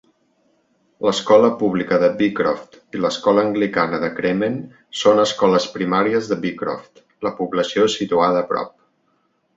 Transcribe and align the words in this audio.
L'escola 1.07 1.49
pública 1.59 1.99
de 2.03 2.07
Beecroft 2.21 2.79
i 2.99 3.03
l'escola 3.03 3.43
anglicana 3.49 4.01
de 4.05 4.11
Cremen 4.21 4.57
són 5.03 5.21
escoles 5.27 5.69
primàries 5.77 6.31
de 6.33 6.39
Beecroft, 6.47 7.07
la 7.29 7.37
població 7.43 7.87
situada 7.99 8.41
a 8.41 8.49
prop. 8.55 8.75